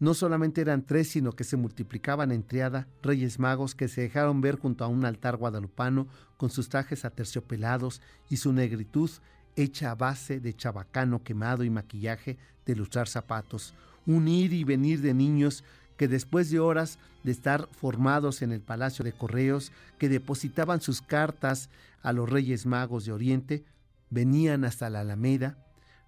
[0.00, 4.42] No solamente eran tres, sino que se multiplicaban en triada Reyes Magos que se dejaron
[4.42, 9.10] ver junto a un altar guadalupano con sus trajes aterciopelados y su negritud
[9.56, 13.72] hecha a base de chabacano quemado y maquillaje de lustrar zapatos,
[14.06, 15.64] un ir y venir de niños
[16.02, 21.00] que después de horas de estar formados en el Palacio de Correos, que depositaban sus
[21.00, 21.70] cartas
[22.02, 23.64] a los Reyes Magos de Oriente,
[24.10, 25.58] venían hasta la Alameda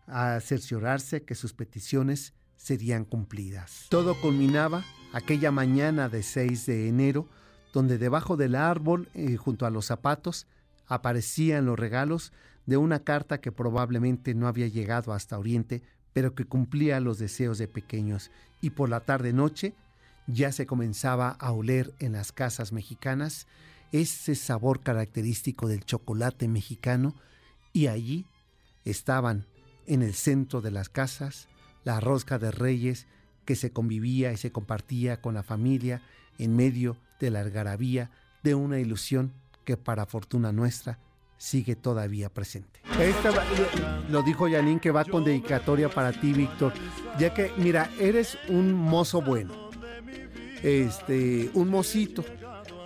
[0.08, 3.86] a cerciorarse que sus peticiones serían cumplidas.
[3.88, 7.28] Todo culminaba aquella mañana de 6 de enero,
[7.72, 10.48] donde debajo del árbol, eh, junto a los zapatos,
[10.88, 12.32] aparecían los regalos
[12.66, 17.58] de una carta que probablemente no había llegado hasta Oriente, pero que cumplía los deseos
[17.58, 19.72] de pequeños, y por la tarde-noche
[20.26, 23.46] ya se comenzaba a oler en las casas mexicanas
[23.92, 27.14] ese sabor característico del chocolate mexicano
[27.72, 28.26] y allí
[28.84, 29.46] estaban
[29.86, 31.48] en el centro de las casas
[31.84, 33.06] la rosca de reyes
[33.44, 36.02] que se convivía y se compartía con la familia
[36.38, 38.10] en medio de la algarabía
[38.42, 39.32] de una ilusión
[39.64, 40.98] que para fortuna nuestra
[41.36, 42.80] sigue todavía presente.
[44.10, 46.72] lo dijo Yanin que va con dedicatoria para ti, Víctor,
[47.18, 49.63] ya que, mira, eres un mozo bueno
[50.64, 52.24] este, un mocito,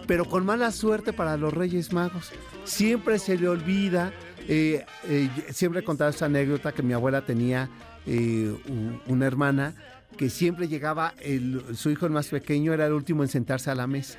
[0.06, 2.32] pero con mala suerte para los Reyes Magos.
[2.64, 4.12] Siempre se le olvida,
[4.48, 7.70] eh, eh, siempre he contado esta anécdota que mi abuela tenía
[8.04, 8.52] eh,
[9.06, 9.74] una hermana
[10.16, 11.14] que siempre llegaba,
[11.74, 14.18] su hijo más pequeño era el último en sentarse a la mesa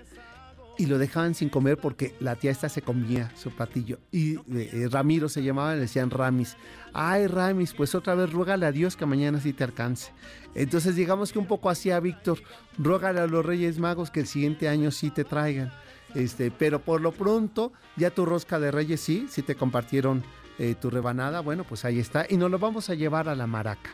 [0.80, 4.00] y lo dejaban sin comer porque la tía esta se comía su patillo.
[4.13, 6.56] Y eh, Ramiro se llamaba, le decían Ramis.
[6.94, 10.13] Ay, Ramis, pues otra vez ruégale a Dios que mañana sí te alcance.
[10.56, 12.39] Entonces digamos que un poco así a Víctor,
[12.78, 15.70] ruégale a los Reyes Magos que el siguiente año sí te traigan.
[16.15, 20.24] Este, pero por lo pronto, ya tu rosca de Reyes sí, sí te compartieron
[20.60, 22.26] eh, tu rebanada, bueno, pues ahí está.
[22.30, 23.89] Y nos lo vamos a llevar a la maraca.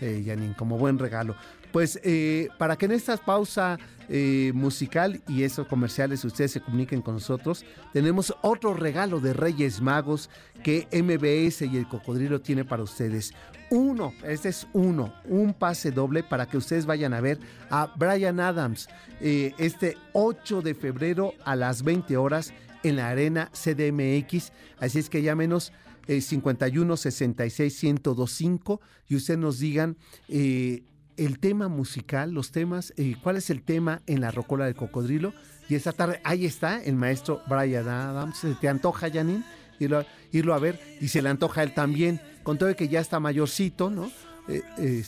[0.00, 1.34] Eh, Janine, como buen regalo.
[1.72, 7.00] Pues eh, para que en esta pausa eh, musical y esos comerciales ustedes se comuniquen
[7.00, 10.30] con nosotros, tenemos otro regalo de Reyes Magos
[10.64, 13.32] que MBS y el Cocodrilo tiene para ustedes.
[13.70, 17.38] Uno, este es uno, un pase doble para que ustedes vayan a ver
[17.70, 18.88] a Brian Adams
[19.20, 24.52] eh, este 8 de febrero a las 20 horas en la arena CDMX.
[24.80, 25.72] Así es que llámenos.
[26.06, 29.96] Eh, 51 66 1025 y ustedes nos digan
[30.28, 30.82] eh,
[31.16, 35.34] el tema musical, los temas, eh, cuál es el tema en la Rocola del Cocodrilo.
[35.68, 38.38] Y esta tarde, ahí está el maestro Brian Adams.
[38.38, 39.44] ¿Se te antoja, Janine?
[39.78, 40.80] Irlo, irlo a ver.
[41.00, 44.10] Y se le antoja él también, con todo de que ya está mayorcito, ¿no?
[44.48, 45.04] Eh,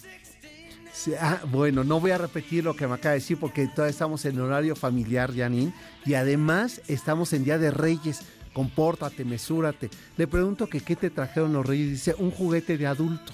[1.19, 4.25] ah, bueno, no voy a repetir lo que me acaba de decir porque todavía estamos
[4.27, 5.73] en horario familiar, Janine.
[6.05, 8.21] Y además estamos en Día de Reyes.
[8.53, 9.89] Compórtate, mesúrate.
[10.17, 11.91] Le pregunto que qué te trajeron los Reyes.
[11.91, 13.33] Dice, un juguete de adulto.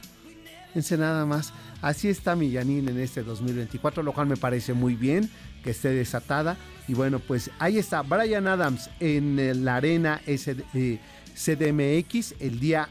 [0.68, 1.52] Fíjense nada más.
[1.80, 5.30] Así está mi Janine en este 2024, lo cual me parece muy bien
[5.62, 6.56] que esté desatada.
[6.86, 10.98] Y bueno, pues ahí está Brian Adams en eh, la arena eh,
[11.34, 12.88] CDMX el día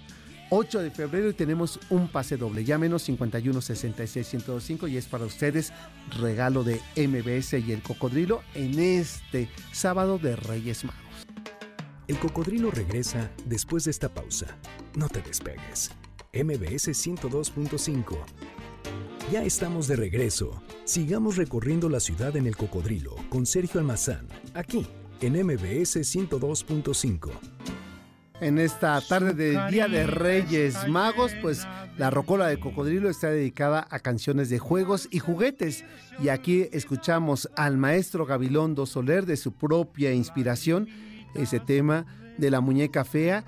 [0.50, 2.64] 8 de febrero y tenemos un pase doble.
[2.64, 5.74] Llámenos 51 66 1025 y es para ustedes
[6.20, 11.07] regalo de MBS y el cocodrilo en este sábado de Reyes Magos.
[12.08, 14.58] El cocodrilo regresa después de esta pausa.
[14.96, 15.92] No te despegues.
[16.34, 18.18] MBS 102.5.
[19.30, 20.64] Ya estamos de regreso.
[20.86, 24.88] Sigamos recorriendo la ciudad en el cocodrilo con Sergio Almazán, aquí
[25.20, 27.30] en MBS 102.5.
[28.40, 31.68] En esta tarde de Día de Reyes Magos, pues
[31.98, 35.84] la Rocola de Cocodrilo está dedicada a canciones de juegos y juguetes.
[36.22, 40.88] Y aquí escuchamos al maestro Gabilondo Soler de su propia inspiración,
[41.36, 42.06] ese tema
[42.38, 43.44] de la muñeca fea,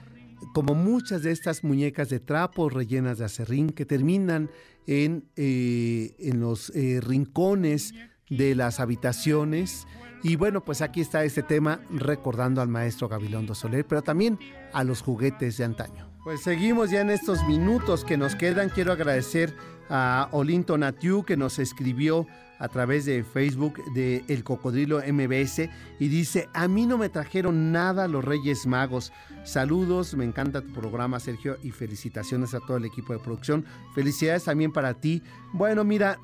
[0.53, 4.49] como muchas de estas muñecas de trapo rellenas de acerrín que terminan
[4.87, 7.93] en, eh, en los eh, rincones
[8.29, 9.85] de las habitaciones.
[10.23, 14.39] Y bueno, pues aquí está este tema recordando al maestro Gabilondo Soler, pero también
[14.73, 16.09] a los juguetes de antaño.
[16.23, 18.69] Pues seguimos ya en estos minutos que nos quedan.
[18.69, 19.55] Quiero agradecer
[19.89, 22.27] a Olinto Natiu que nos escribió
[22.59, 27.71] a través de Facebook de El Cocodrilo MBS y dice, a mí no me trajeron
[27.71, 29.13] nada los Reyes Magos.
[29.43, 33.65] Saludos, me encanta tu programa Sergio y felicitaciones a todo el equipo de producción.
[33.95, 35.23] Felicidades también para ti.
[35.53, 36.19] Bueno, mira,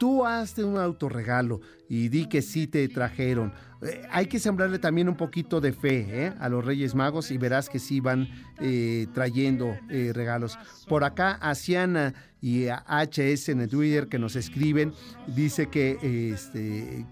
[0.00, 3.52] tú hazte un autorregalo y di que sí te trajeron.
[3.82, 6.32] Eh, hay que sembrarle también un poquito de fe ¿eh?
[6.40, 8.26] a los Reyes Magos y verás que sí van
[8.60, 10.58] eh, trayendo eh, regalos.
[10.88, 14.94] Por acá, Asiana y HS en el Twitter que nos escriben,
[15.26, 15.98] dice que
[16.32, 17.04] este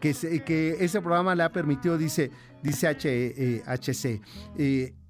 [0.00, 4.20] que, se- que ese programa le ha permitido, dice, dice H, HC.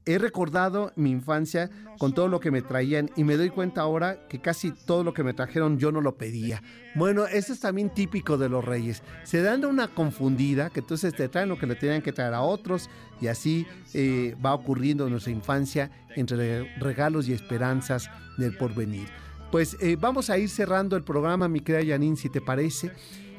[0.05, 4.27] He recordado mi infancia con todo lo que me traían y me doy cuenta ahora
[4.29, 6.61] que casi todo lo que me trajeron yo no lo pedía.
[6.97, 9.03] Bueno, eso es también típico de los reyes.
[9.23, 12.43] Se dan una confundida que entonces te traen lo que le tenían que traer a
[12.43, 19.09] otros y así eh, va ocurriendo en nuestra infancia entre regalos y esperanzas del porvenir.
[19.53, 22.91] Pues eh, vamos a ir cerrando el programa, mi querida Yanin, si te parece,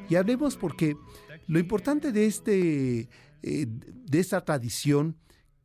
[0.08, 0.96] y hablemos porque
[1.46, 3.08] lo importante de, este,
[3.42, 5.16] eh, de esta tradición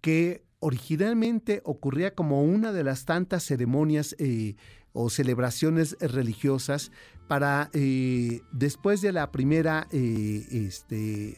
[0.02, 4.56] que originalmente ocurría como una de las tantas ceremonias eh,
[4.94, 6.92] o celebraciones religiosas
[7.28, 11.38] para eh, después de la primera eh, este,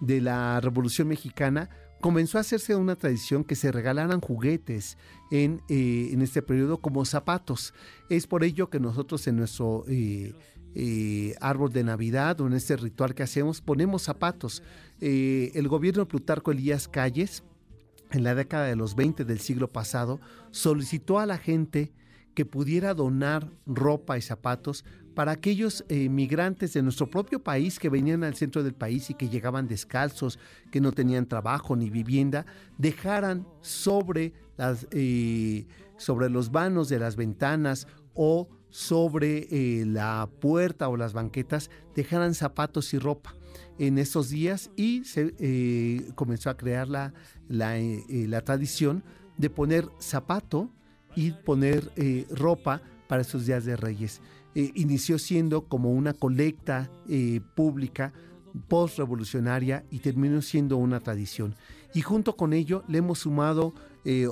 [0.00, 4.98] de la Revolución Mexicana comenzó a hacerse una tradición que se regalaran juguetes
[5.30, 7.74] en, en este periodo como zapatos.
[8.10, 9.84] Es por ello que nosotros en nuestro
[11.40, 14.62] árbol de Navidad o en este ritual que hacemos ponemos zapatos.
[15.00, 17.42] El gobierno de Plutarco Elías Calles
[18.10, 21.92] en la década de los 20 del siglo pasado, solicitó a la gente
[22.34, 27.88] que pudiera donar ropa y zapatos para aquellos eh, migrantes de nuestro propio país que
[27.88, 30.38] venían al centro del país y que llegaban descalzos,
[30.70, 32.44] que no tenían trabajo ni vivienda,
[32.76, 34.34] dejaran sobre,
[34.90, 35.66] eh,
[36.28, 42.92] los vanos de las ventanas o sobre eh, la puerta o las banquetas, dejaran zapatos
[42.92, 43.35] y ropa
[43.78, 47.12] en estos días y se eh, comenzó a crear la,
[47.50, 49.04] eh, eh, la tradición
[49.36, 50.70] de poner zapato
[51.14, 51.90] y poner
[52.30, 54.20] ropa para estos días de Reyes.
[54.54, 56.90] Inició siendo como una colecta
[57.54, 58.12] pública
[58.68, 61.54] post-revolucionaria y terminó siendo una tradición.
[61.94, 63.74] Y junto con ello le hemos sumado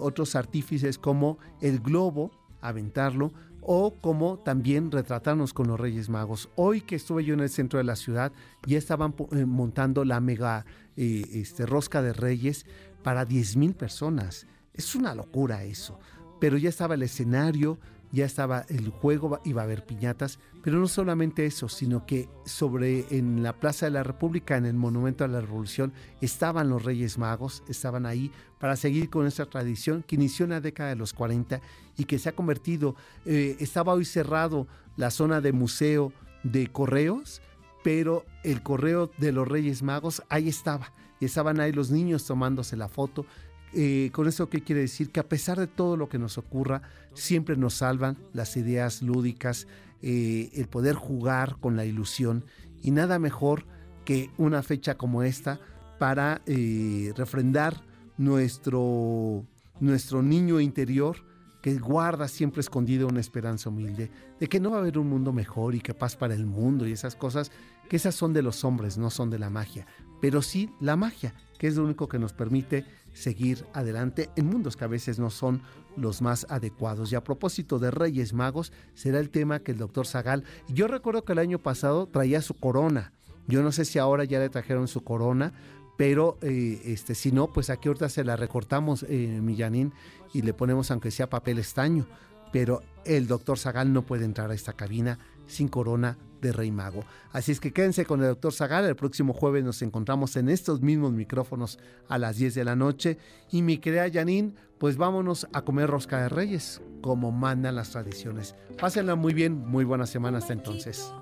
[0.00, 2.30] otros artífices como el globo,
[2.60, 3.32] aventarlo,
[3.64, 6.48] o como también retratarnos con los Reyes Magos.
[6.54, 8.32] Hoy que estuve yo en el centro de la ciudad,
[8.66, 12.66] ya estaban eh, montando la mega eh, este, rosca de Reyes
[13.02, 14.46] para 10 mil personas.
[14.72, 15.98] Es una locura eso.
[16.40, 17.78] Pero ya estaba el escenario,
[18.14, 23.06] ya estaba el juego, iba a haber piñatas, pero no solamente eso, sino que sobre
[23.10, 27.18] en la Plaza de la República, en el Monumento a la Revolución, estaban los Reyes
[27.18, 31.12] Magos, estaban ahí para seguir con esta tradición que inició en la década de los
[31.12, 31.60] 40
[31.98, 32.94] y que se ha convertido,
[33.26, 36.12] eh, estaba hoy cerrado la zona de museo
[36.44, 37.42] de correos,
[37.82, 42.88] pero el correo de los Reyes Magos ahí estaba, estaban ahí los niños tomándose la
[42.88, 43.26] foto,
[43.74, 45.10] eh, con eso, ¿qué quiere decir?
[45.10, 46.82] Que a pesar de todo lo que nos ocurra,
[47.14, 49.66] siempre nos salvan las ideas lúdicas,
[50.02, 52.44] eh, el poder jugar con la ilusión
[52.82, 53.64] y nada mejor
[54.04, 55.60] que una fecha como esta
[55.98, 57.82] para eh, refrendar
[58.18, 59.44] nuestro,
[59.80, 61.16] nuestro niño interior
[61.62, 65.32] que guarda siempre escondido una esperanza humilde, de que no va a haber un mundo
[65.32, 67.50] mejor y capaz para el mundo y esas cosas,
[67.88, 69.86] que esas son de los hombres, no son de la magia,
[70.20, 72.84] pero sí la magia, que es lo único que nos permite
[73.14, 75.62] seguir adelante en mundos que a veces no son
[75.96, 77.10] los más adecuados.
[77.10, 81.24] Y a propósito de Reyes Magos, será el tema que el doctor Zagal, yo recuerdo
[81.24, 83.12] que el año pasado traía su corona.
[83.46, 85.52] Yo no sé si ahora ya le trajeron su corona,
[85.96, 89.92] pero eh, este, si no, pues aquí ahorita se la recortamos, eh, Millanín,
[90.32, 92.06] y le ponemos aunque sea papel estaño.
[92.52, 97.04] Pero el doctor Zagal no puede entrar a esta cabina sin corona de Rey Mago.
[97.32, 98.84] Así es que quédense con el doctor Zagal.
[98.84, 103.18] El próximo jueves nos encontramos en estos mismos micrófonos a las 10 de la noche.
[103.50, 108.54] Y mi querida Janine, pues vámonos a comer rosca de reyes, como mandan las tradiciones.
[108.78, 111.12] Pásenla muy bien, muy buena semana hasta entonces.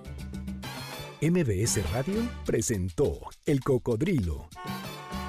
[1.22, 4.48] MBS Radio presentó El Cocodrilo.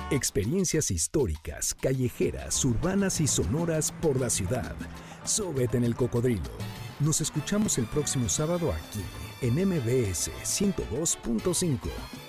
[0.10, 4.76] Experiencias históricas, callejeras, urbanas y sonoras por la ciudad.
[5.24, 6.52] Súbete en el cocodrilo.
[7.00, 9.04] Nos escuchamos el próximo sábado aquí
[9.44, 12.23] en MBS 102.5.